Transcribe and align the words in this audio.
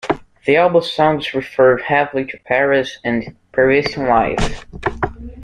The 0.47 0.55
album's 0.55 0.91
songs 0.91 1.31
refer 1.35 1.77
heavily 1.77 2.25
to 2.25 2.39
Paris, 2.45 2.97
and 3.03 3.35
Parisian 3.51 4.07
life. 4.07 4.65